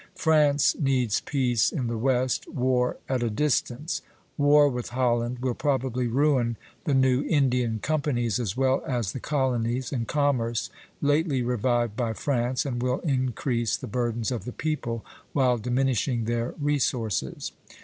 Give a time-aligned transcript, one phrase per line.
[0.15, 4.01] France needs peace in the west, war at a distance.
[4.35, 9.91] War with Holland will probably ruin the new Indian companies as well as the colonies
[9.91, 10.71] and commerce
[11.03, 16.55] lately revived by France, and will increase the burdens of the people while diminishing their
[16.59, 17.51] resources.